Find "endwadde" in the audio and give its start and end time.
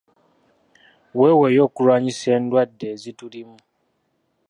2.37-2.85